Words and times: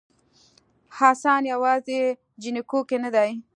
حسن 0.97 1.41
یوازې 1.53 2.01
جینکو 2.41 2.79
کې 2.89 2.97
نه 3.03 3.09
دی 3.15 3.31